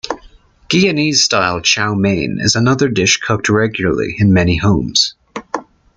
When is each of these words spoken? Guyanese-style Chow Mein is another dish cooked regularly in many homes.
Guyanese-style 0.69 1.61
Chow 1.61 1.93
Mein 1.93 2.39
is 2.41 2.55
another 2.55 2.89
dish 2.89 3.17
cooked 3.17 3.49
regularly 3.49 4.15
in 4.17 4.33
many 4.33 4.55
homes. 4.57 5.13